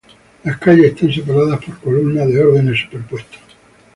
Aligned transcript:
Las 0.43 0.57
calles 0.57 0.93
están 0.93 1.13
separadas 1.13 1.63
por 1.63 1.77
columnas 1.79 2.27
de 2.27 2.43
órdenes 2.43 2.79
superpuestos. 2.79 3.37